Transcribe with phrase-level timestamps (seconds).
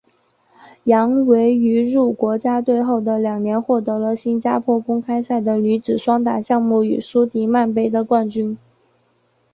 [0.85, 8.57] 杨维于入国家队后的两年夺得了新加坡公开赛的女子双打项目与苏迪曼杯的冠军。